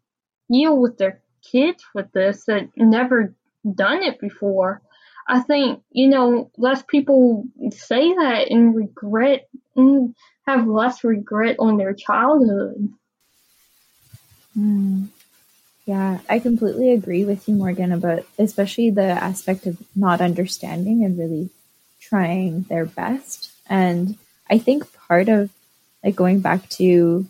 [0.50, 3.34] deal with their kids with this that never
[3.74, 4.80] done it before,
[5.26, 10.14] I think, you know, less people say that and regret and
[10.46, 12.90] have less regret on their childhood.
[14.56, 15.08] Mm.
[15.86, 21.18] Yeah, I completely agree with you, Morgan, about especially the aspect of not understanding and
[21.18, 21.50] really
[22.00, 23.50] trying their best.
[23.68, 24.18] And
[24.50, 25.50] I think part of
[26.04, 27.26] like going back to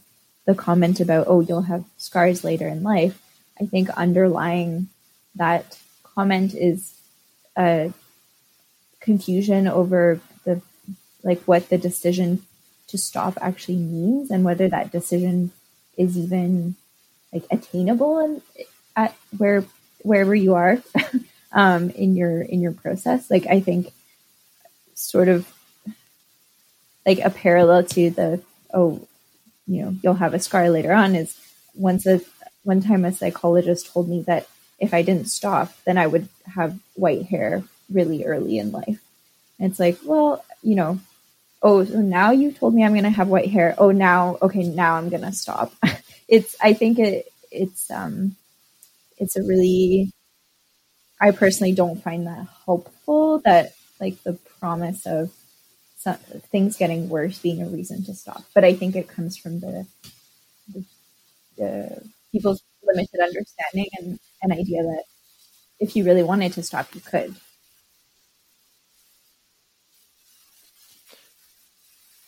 [0.47, 3.21] the comment about, oh, you'll have scars later in life,
[3.61, 4.89] I think underlying
[5.37, 6.95] that comment is
[7.57, 7.93] a
[9.01, 10.61] confusion over the
[11.23, 12.45] like what the decision
[12.89, 15.53] to stop actually means and whether that decision
[15.97, 16.77] is even
[17.33, 18.43] like attainable and
[18.97, 19.65] at where
[20.03, 20.79] wherever you are
[21.53, 23.31] um, in your in your process.
[23.31, 23.93] Like I think
[24.95, 25.51] sort of
[27.07, 28.43] like a parallel to the
[28.75, 29.07] oh
[29.67, 31.39] you know you'll have a scar later on is
[31.75, 32.21] once a
[32.65, 34.47] one time a psychologist told me that
[34.79, 39.01] if I didn't stop then I would have white hair really early in life.
[39.59, 41.01] And it's like well you know
[41.63, 44.97] oh so now you told me I'm gonna have white hair oh now okay now
[44.97, 45.73] I'm gonna stop
[46.31, 48.37] it's I think it it's um
[49.19, 50.13] it's a really
[51.21, 55.33] I personally don't find that helpful that like the promise of
[55.99, 56.17] some,
[56.53, 58.45] things getting worse being a reason to stop.
[58.55, 59.87] But I think it comes from the
[60.69, 60.85] the,
[61.59, 65.05] the people's limited understanding and an idea that
[65.81, 67.37] if you really wanted to stop, you could.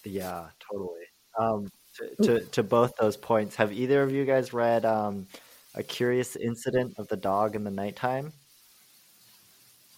[0.04, 1.06] Yeah, totally.
[1.38, 5.26] Um, to, to, to both those points, have either of you guys read um,
[5.74, 8.32] A Curious Incident of the Dog in the Nighttime?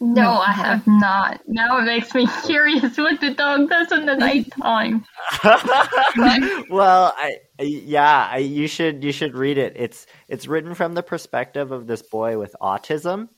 [0.01, 1.41] No, I have not.
[1.47, 5.05] Now it makes me curious what the dog does in the nighttime.
[6.71, 9.75] well, I yeah, I, you should you should read it.
[9.77, 13.29] It's it's written from the perspective of this boy with autism,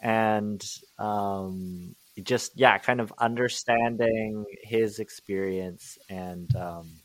[0.00, 0.62] and
[0.98, 6.99] um, just yeah, kind of understanding his experience and um,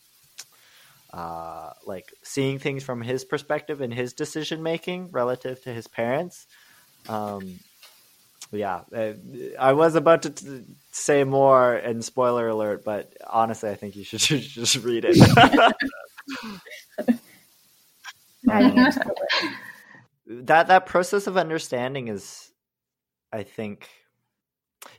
[1.15, 6.45] uh, like seeing things from his perspective and his decision making relative to his parents.
[7.07, 7.59] Um,
[8.51, 8.82] yeah,
[9.57, 14.03] I was about to t- say more, and spoiler alert, but honestly, I think you
[14.03, 15.18] should, should just read it.
[20.28, 22.51] that that process of understanding is,
[23.32, 23.88] I think,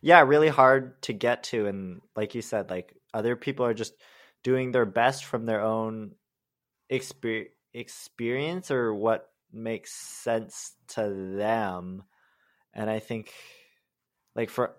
[0.00, 3.92] yeah, really hard to get to, and like you said, like other people are just
[4.46, 6.12] doing their best from their own
[6.88, 12.04] exper- experience or what makes sense to them.
[12.72, 13.32] And i think
[14.36, 14.76] like for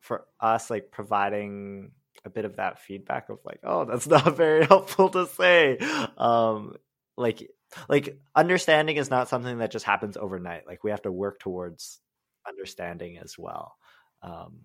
[0.00, 1.92] for us like providing
[2.26, 5.78] a bit of that feedback of like oh that's not very helpful to say
[6.18, 6.74] um
[7.16, 7.48] like
[7.88, 10.66] like understanding is not something that just happens overnight.
[10.66, 12.00] Like we have to work towards
[12.46, 13.76] understanding as well
[14.22, 14.58] um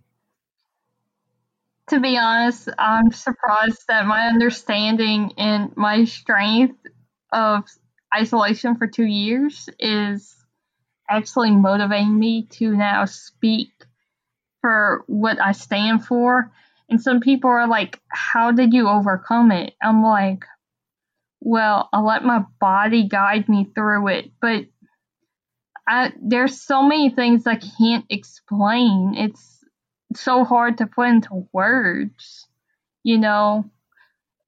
[1.89, 6.79] to be honest, I'm surprised that my understanding and my strength
[7.31, 7.63] of
[8.15, 10.36] isolation for two years is
[11.09, 13.69] actually motivating me to now speak
[14.61, 16.51] for what I stand for.
[16.89, 19.73] And some people are like, How did you overcome it?
[19.81, 20.45] I'm like,
[21.41, 24.31] Well, I let my body guide me through it.
[24.41, 24.65] But
[25.88, 29.13] I, there's so many things I can't explain.
[29.17, 29.55] It's
[30.16, 32.47] so hard to put into words,
[33.03, 33.70] you know?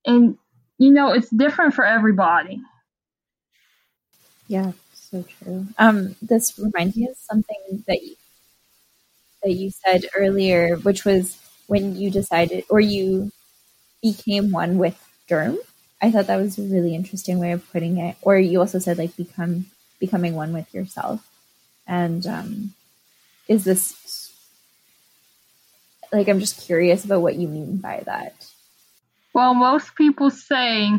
[0.05, 0.37] And,
[0.77, 2.61] you know, it's different for everybody.
[4.47, 5.67] Yeah, so true.
[5.77, 8.15] Um, this reminds me of something that you,
[9.43, 11.37] that you said earlier, which was
[11.67, 13.31] when you decided or you
[14.01, 14.97] became one with
[15.29, 15.57] Derm.
[16.01, 18.15] I thought that was a really interesting way of putting it.
[18.21, 19.65] Or you also said like become
[19.99, 21.27] becoming one with yourself.
[21.87, 22.73] And um,
[23.47, 23.95] is this
[26.11, 28.33] like I'm just curious about what you mean by that.
[29.33, 30.89] Well, most people say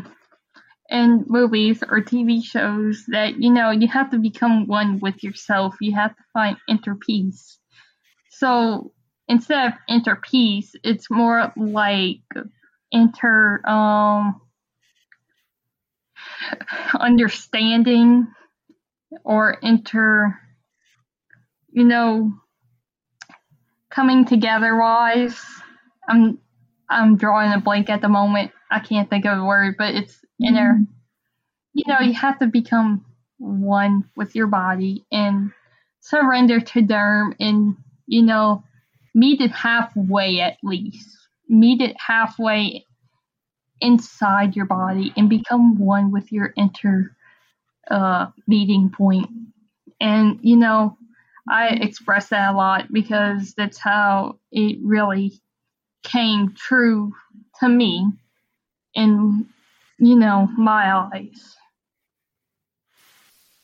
[0.89, 5.75] in movies or TV shows that you know you have to become one with yourself.
[5.81, 7.57] You have to find inner peace.
[8.29, 8.91] So
[9.27, 12.21] instead of inner peace, it's more like
[12.91, 14.41] inter um,
[16.99, 18.27] understanding
[19.23, 20.39] or inter
[21.71, 22.33] you know
[23.89, 25.39] coming together wise
[26.07, 26.37] i'm
[26.89, 28.51] i'm drawing a blank at the moment.
[28.71, 30.83] I can't think of a word but it's inner mm-hmm.
[31.73, 33.05] you know you have to become
[33.37, 35.51] one with your body and
[36.01, 37.75] surrender to derm and
[38.05, 38.63] you know
[39.15, 41.17] meet it halfway at least.
[41.47, 42.85] Meet it halfway
[43.81, 47.15] inside your body and become one with your inner
[47.89, 49.29] uh, meeting point.
[49.99, 50.97] And you know
[51.49, 55.41] I express that a lot because that's how it really
[56.03, 57.13] came true
[57.59, 58.05] to me
[58.93, 59.47] in,
[59.97, 61.55] you know, my eyes.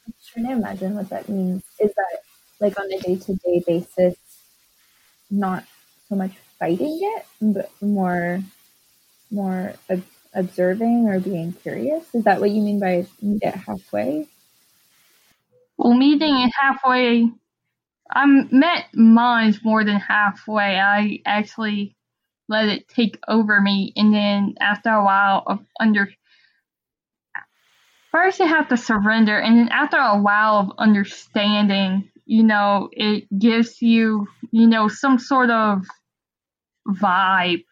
[0.07, 1.63] I'm trying to imagine what that means.
[1.79, 2.19] Is that
[2.59, 4.15] like on a day to day basis,
[5.29, 5.63] not
[6.09, 8.41] so much fighting it, but more,
[9.29, 12.03] more ob- observing or being curious?
[12.15, 14.27] Is that what you mean by meet it halfway?
[15.77, 17.29] Well, meeting it halfway
[18.11, 20.79] I met mine more than halfway.
[20.79, 21.95] I actually
[22.47, 26.09] let it take over me, and then after a while of under,
[28.11, 33.25] first you have to surrender, and then after a while of understanding, you know, it
[33.37, 35.83] gives you, you know, some sort of
[36.87, 37.63] vibe,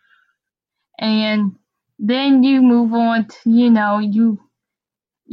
[1.00, 1.56] and
[2.00, 4.40] then you move on to, you know, you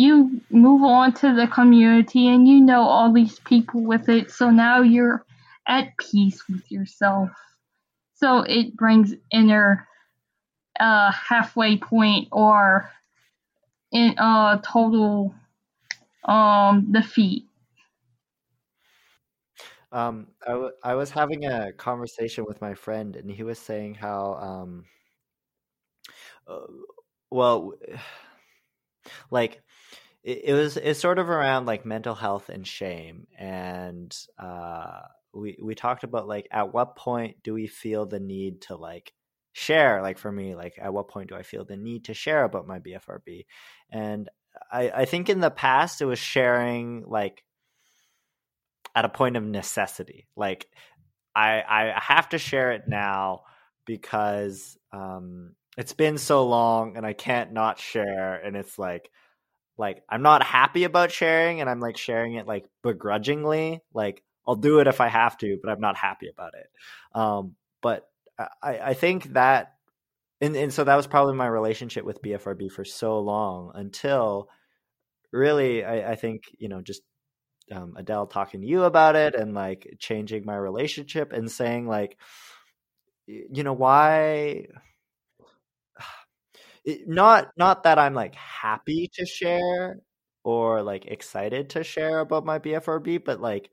[0.01, 4.31] you move on to the community and you know all these people with it.
[4.31, 5.27] So now you're
[5.67, 7.29] at peace with yourself.
[8.15, 9.87] So it brings inner
[10.81, 12.91] uh, halfway point or
[13.93, 15.35] in uh, total
[16.25, 17.45] um, defeat.
[19.93, 23.97] Um, I, w- I was having a conversation with my friend, and he was saying
[23.97, 24.85] how, um,
[26.47, 26.67] uh,
[27.31, 27.75] well,
[29.31, 29.63] like
[30.23, 35.01] it, it was it's sort of around like mental health and shame and uh
[35.33, 39.13] we we talked about like at what point do we feel the need to like
[39.53, 40.03] share?
[40.03, 42.67] Like for me like at what point do i feel the need to share about
[42.69, 43.47] my bfrb
[43.91, 44.29] and
[44.71, 47.43] i i think in the past it was sharing like
[48.95, 50.27] at a point of necessity.
[50.37, 50.67] Like
[51.35, 53.43] i i have to share it now
[53.87, 59.09] because um it's been so long and i can't not share and it's like
[59.81, 63.81] like I'm not happy about sharing and I'm like sharing it like begrudgingly.
[63.93, 66.71] Like I'll do it if I have to, but I'm not happy about it.
[67.19, 68.09] Um, but
[68.63, 69.75] I, I think that
[70.41, 74.49] and, and so that was probably my relationship with BFRB for so long until
[75.33, 77.03] really I, I think, you know, just
[77.73, 82.19] um, Adele talking to you about it and like changing my relationship and saying like,
[83.27, 84.67] you know, why
[87.07, 89.99] not not that I'm like happy to share
[90.45, 93.71] or like excited to share about my BFRB, but like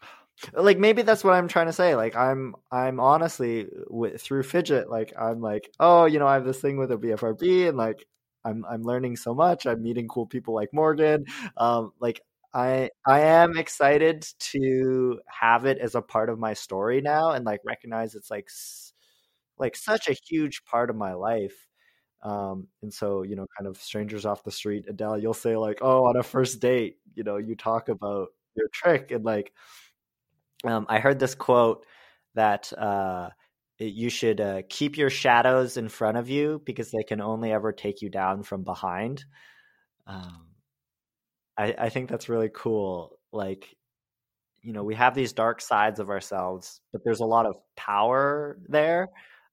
[0.54, 1.94] like maybe that's what I'm trying to say.
[1.94, 6.44] Like I'm I'm honestly with, through fidget, like I'm like, oh, you know, I have
[6.44, 8.06] this thing with a BFRB, and like
[8.44, 9.66] I'm I'm learning so much.
[9.66, 11.24] I'm meeting cool people like Morgan.
[11.56, 12.20] Um, like
[12.54, 17.44] I I am excited to have it as a part of my story now, and
[17.44, 18.48] like recognize it's like
[19.58, 21.68] like such a huge part of my life
[22.22, 25.78] um, and so, you know, kind of strangers off the street, Adele, you'll say like,
[25.82, 29.52] "Oh, on a first date, you know, you talk about your Trich," and like,
[30.64, 31.86] um, I heard this quote
[32.34, 33.30] that uh,
[33.78, 37.72] you should uh, keep your shadows in front of you because they can only ever
[37.72, 39.24] take you down from behind.
[40.06, 40.46] Um,
[41.58, 43.18] I, I think that's really cool.
[43.32, 43.74] Like,
[44.62, 48.58] you know, we have these dark sides of ourselves, but there's a lot of power
[48.68, 49.08] there.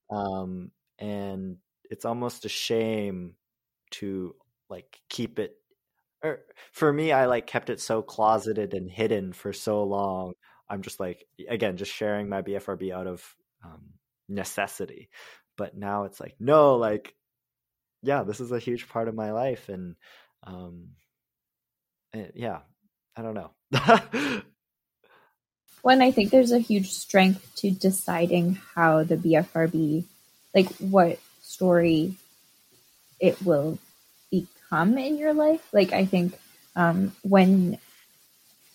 [0.09, 1.57] Um, and
[1.94, 3.36] it's almost a shame
[3.91, 4.36] to
[4.70, 5.56] like keep it
[6.24, 6.39] or er,
[6.72, 10.34] for me i like kept it so closeted and hidden for so long
[10.70, 13.24] i'm just like again just sharing my bfrb out of
[13.64, 13.94] um,
[14.28, 15.10] necessity.
[15.58, 17.14] But now it's like no like
[18.02, 19.96] yeah this is a huge part of my life and
[20.44, 20.89] um
[22.12, 22.60] and yeah
[23.16, 23.52] i don't know.
[25.84, 30.06] When i think there's a huge strength to deciding how the bfrb
[30.56, 31.20] like what
[31.54, 32.18] story
[33.20, 33.80] it will
[34.32, 35.64] become in your life?
[35.72, 36.38] Like i think
[36.76, 37.78] um when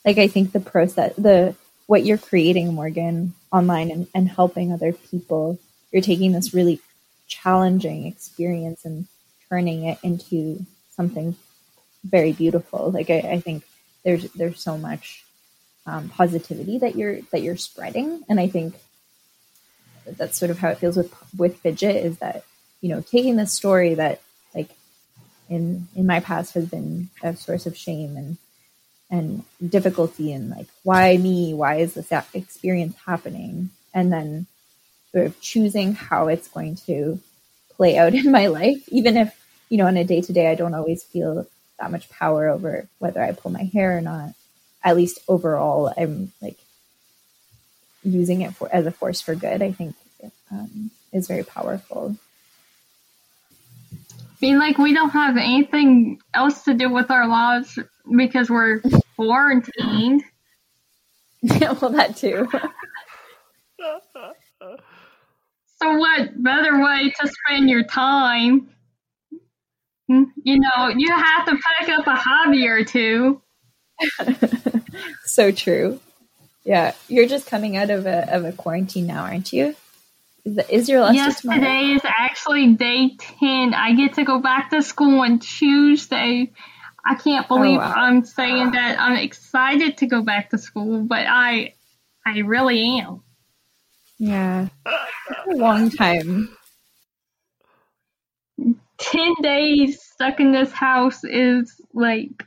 [0.05, 1.55] like i think the process the
[1.87, 5.59] what you're creating morgan online and, and helping other people
[5.91, 6.81] you're taking this really
[7.27, 9.07] challenging experience and
[9.49, 11.35] turning it into something
[12.05, 12.91] very beautiful.
[12.91, 13.65] Like i, I think
[14.05, 15.25] there's there's so much
[15.87, 18.23] um, positivity that you're that you're spreading.
[18.29, 18.75] And i think
[20.07, 22.45] that's sort of how it feels with with fidget is that
[22.81, 24.21] you know taking this story that
[24.55, 24.71] like
[25.49, 28.37] in in my past has been a source of shame and
[29.11, 31.55] and difficulty and like why me?
[31.55, 33.71] Why is this experience happening?
[33.95, 34.47] And then
[35.13, 37.19] sort of choosing how it's going to
[37.71, 39.35] play out in my life even if
[39.69, 41.47] you know on a day to day i don't always feel
[41.79, 44.31] that much power over whether i pull my hair or not.
[44.83, 46.59] At least overall i'm like
[48.03, 49.95] using it for as a force for good i think
[50.51, 52.17] um, is very powerful
[54.41, 57.79] mean, like we don't have anything else to do with our lives
[58.17, 58.81] because we're
[59.17, 60.23] quarantined.
[61.43, 62.49] yeah, well, that too.
[65.81, 68.69] so, what better way to spend your time?
[70.09, 73.41] Hmm, you know, you have to pick up a hobby or two.
[75.25, 76.01] so true.
[76.65, 79.75] Yeah, you're just coming out of a of a quarantine now, aren't you?
[80.49, 83.75] Is, is your last yes, today is actually day ten.
[83.75, 86.53] I get to go back to school on Tuesday.
[87.05, 87.95] I can't oh, believe oh, wow.
[87.95, 91.75] I'm saying that I'm excited to go back to school, but I
[92.27, 93.23] I really am.
[94.19, 94.69] Yeah.
[94.87, 96.57] a long time.
[98.99, 102.45] 10 days stuck in this house is like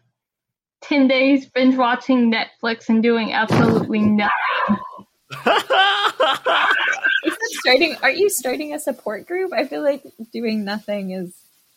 [0.81, 4.77] 10 days binge watching Netflix and doing absolutely nothing.
[7.51, 9.53] Starting are you starting a support group?
[9.53, 10.03] I feel like
[10.33, 11.33] doing nothing is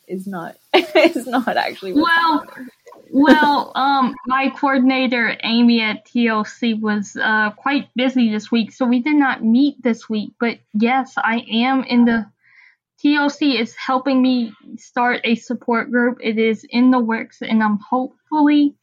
[0.08, 0.56] is not
[0.94, 2.44] is not actually well
[3.10, 9.00] well um my coordinator amy at tlc was uh quite busy this week so we
[9.00, 12.26] did not meet this week but yes i am in the
[13.02, 17.78] tlc is helping me start a support group it is in the works and i'm
[17.78, 18.74] hopefully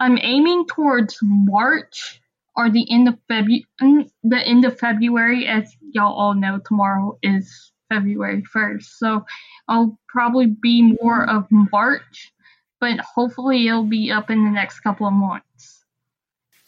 [0.00, 2.21] i'm aiming towards march
[2.56, 7.18] or the end of February mm, the end of February as y'all all know tomorrow
[7.22, 8.84] is February 1st.
[8.84, 9.24] So
[9.68, 12.32] I'll probably be more of March,
[12.80, 15.84] but hopefully it'll be up in the next couple of months.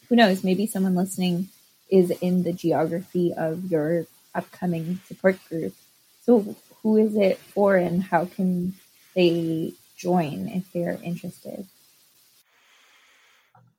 [0.09, 0.43] Who knows?
[0.43, 1.49] Maybe someone listening
[1.89, 4.05] is in the geography of your
[4.35, 5.73] upcoming support group.
[6.23, 8.75] So who is it for and how can
[9.15, 11.65] they join if they're interested?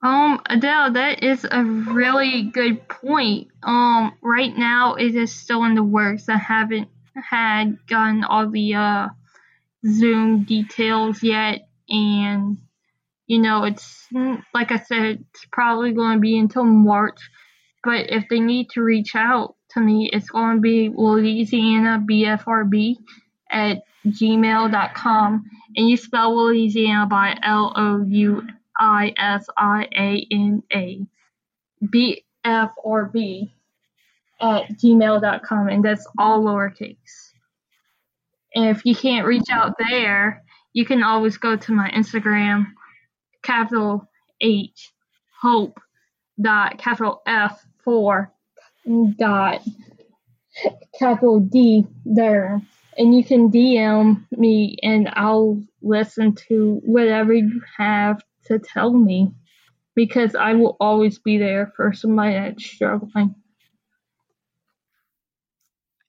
[0.06, 3.48] Um, Adele, that is a really good point.
[3.64, 6.28] Um, right now it is still in the works.
[6.28, 6.88] I haven't
[7.28, 9.08] had gotten all the uh,
[9.84, 12.58] Zoom details yet, and
[13.26, 14.06] you know, it's
[14.54, 17.18] like I said, it's probably going to be until March.
[17.82, 22.94] But if they need to reach out to me, it's going to be Louisiana BFRB
[23.50, 25.44] at gmail.com,
[25.74, 28.46] and you spell Louisiana by L O U
[28.78, 31.06] I S I A N A
[31.90, 33.52] B F or B
[34.40, 37.32] at gmail.com, and that's all lowercase.
[38.54, 42.66] And if you can't reach out there, you can always go to my Instagram,
[43.42, 44.08] capital
[44.40, 44.92] H,
[45.40, 45.80] hope,
[46.40, 48.32] dot, capital F, for,
[49.18, 49.62] dot,
[50.98, 52.60] capital D, there.
[52.98, 59.32] And you can DM me and I'll listen to whatever you have to tell me
[59.94, 63.34] because I will always be there for somebody that's struggling.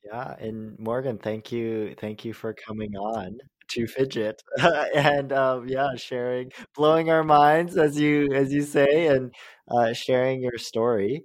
[0.04, 3.38] Yeah, and Morgan, thank you, thank you for coming on
[3.70, 4.42] to fidget
[4.96, 9.34] and um, yeah, sharing, blowing our minds as you as you say, and
[9.70, 11.24] uh, sharing your story.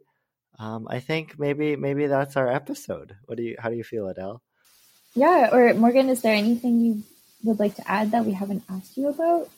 [0.58, 3.14] um, I think maybe maybe that's our episode.
[3.26, 3.56] What do you?
[3.58, 4.42] How do you feel, Adele?
[5.14, 5.50] Yeah.
[5.52, 7.02] Or Morgan, is there anything you
[7.44, 9.48] would like to add that we haven't asked you about?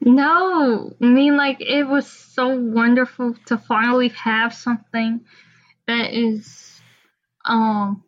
[0.00, 5.24] No, I mean, like, it was so wonderful to finally have something
[5.86, 6.80] that is,
[7.46, 8.04] um,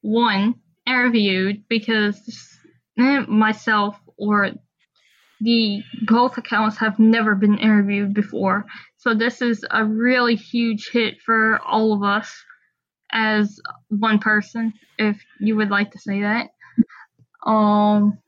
[0.00, 0.54] one,
[0.86, 2.20] interviewed because
[2.96, 4.50] myself or
[5.40, 8.64] the both accounts have never been interviewed before.
[8.98, 12.32] So this is a really huge hit for all of us
[13.12, 16.50] as one person, if you would like to say that.
[17.44, 18.18] Um,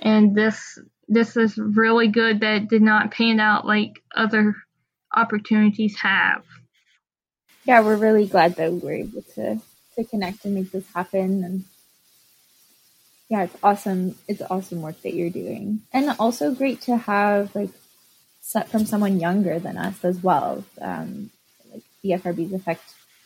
[0.00, 0.78] and this
[1.12, 4.54] this is really good that did not pan out like other
[5.14, 6.44] opportunities have.
[7.64, 9.60] Yeah, we're really glad that we were able to
[9.96, 11.64] to connect and make this happen and
[13.28, 14.14] yeah, it's awesome.
[14.28, 15.80] It's awesome work that you're doing.
[15.92, 17.70] And also great to have like
[18.42, 20.64] set from someone younger than us as well.
[20.80, 21.30] Um,
[21.72, 22.82] like BFRBs affect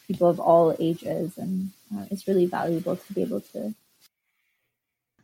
[0.07, 3.75] people of all ages and uh, it's really valuable to be able to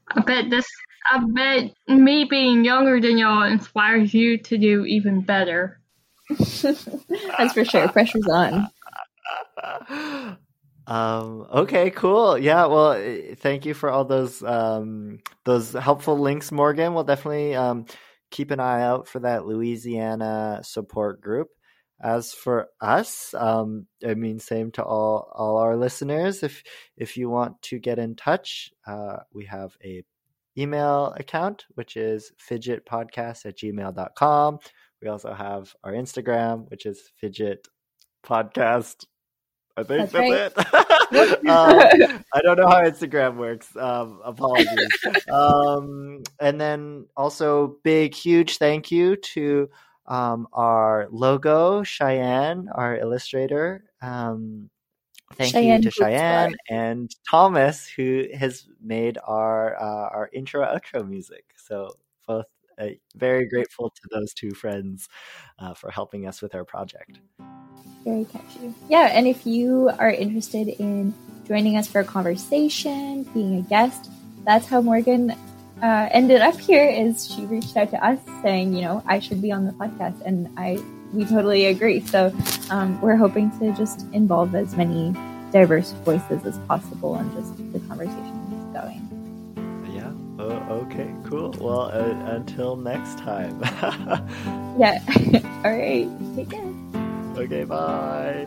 [0.08, 0.66] I bet this
[1.10, 5.80] I bet me being younger than y'all inspires you to do even better.
[6.38, 7.88] That's for sure.
[7.88, 8.68] Pressure's on.
[10.86, 12.36] Um, okay, cool.
[12.36, 16.94] Yeah, well, eh, thank you for all those um, those helpful links, Morgan.
[16.94, 17.86] We'll definitely um,
[18.30, 21.48] keep an eye out for that Louisiana support group.
[22.00, 26.42] As for us, um, I mean, same to all all our listeners.
[26.42, 26.64] If
[26.96, 30.02] if you want to get in touch, uh, we have a
[30.58, 34.58] email account, which is fidgetpodcast at gmail.com.
[35.00, 37.66] We also have our Instagram, which is fidget
[38.24, 39.06] podcast.
[39.76, 41.48] I think that's, that's it.
[41.48, 43.74] um, I don't know how Instagram works.
[43.74, 44.88] Um, apologies.
[45.32, 49.70] um, and then also, big, huge thank you to
[50.06, 53.84] um, our logo, Cheyenne, our illustrator.
[55.36, 61.08] Thank Cheyenne you to Cheyenne and Thomas, who has made our uh, our intro outro
[61.08, 61.44] music.
[61.56, 62.46] So both
[62.78, 65.08] uh, very grateful to those two friends
[65.58, 67.20] uh, for helping us with our project.
[68.04, 68.74] Very catchy.
[68.88, 71.14] Yeah, and if you are interested in
[71.46, 74.10] joining us for a conversation, being a guest,
[74.44, 75.30] that's how Morgan
[75.82, 76.84] uh, ended up here.
[76.84, 80.20] Is she reached out to us saying, you know, I should be on the podcast,
[80.22, 80.78] and I
[81.12, 82.00] we totally agree.
[82.00, 82.32] So
[82.70, 85.14] um, we're hoping to just involve as many
[85.52, 89.94] diverse voices as possible, and just the conversation keeps going.
[89.94, 90.12] Yeah.
[90.38, 90.50] Oh,
[90.86, 91.12] okay.
[91.24, 91.54] Cool.
[91.60, 93.60] Well, uh, until next time.
[94.78, 95.02] yeah.
[95.64, 96.08] All right.
[96.36, 96.72] Take care.
[97.36, 98.46] Okay, bye.